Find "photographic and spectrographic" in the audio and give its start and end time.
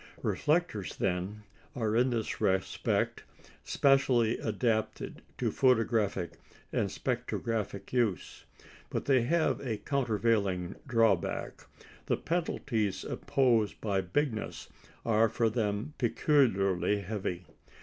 5.51-7.93